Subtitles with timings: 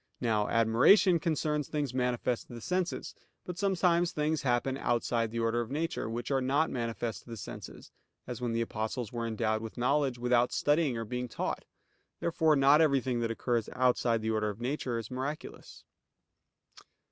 [0.19, 3.13] Now admiration concerns things manifest to the senses.
[3.45, 7.37] But sometimes things happen outside the order of nature, which are not manifest to the
[7.37, 7.91] senses;
[8.25, 11.65] as when the Apostles were endowed with knowledge without studying or being taught.
[12.19, 15.83] Therefore not everything that occurs outside the order of nature is miraculous.